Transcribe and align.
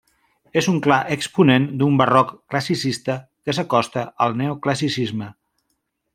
És 0.61 0.67
un 0.69 0.77
clar 0.85 0.95
exponent 1.15 1.67
d'un 1.81 1.99
barroc 1.99 2.31
classicista 2.55 3.19
que 3.45 3.57
s'acosta 3.59 4.07
al 4.27 4.35
neoclassicisme. 4.41 5.31